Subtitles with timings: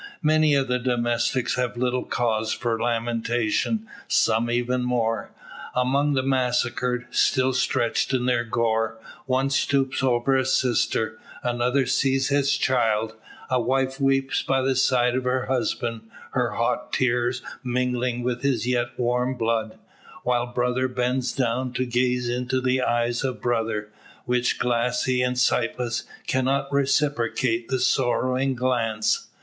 [0.23, 5.29] Many of the domestics have like cause for lamentation, some even more.
[5.75, 12.29] Among the massacred, still stretched in their gore, one stoops over a sister; another sees
[12.29, 13.13] his child;
[13.47, 18.65] a wife weeps by the side of her husband, her hot tears mingling with his
[18.65, 19.77] yet warm blood;
[20.23, 23.89] while brother bends down to gaze into the eyes of brother,
[24.25, 29.27] which, glassy and sightless, cannot reciprocate the sorrowing glance!